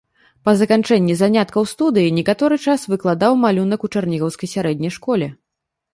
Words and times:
Па 0.47 0.53
заканчэнні 0.61 1.17
заняткаў 1.17 1.61
у 1.67 1.69
студыі 1.73 2.15
некаторы 2.19 2.55
час 2.65 2.85
выкладаў 2.95 3.39
малюнак 3.45 3.79
у 3.89 3.93
чарнігаўскай 3.95 4.53
сярэдняй 4.55 4.91
школе. 5.01 5.27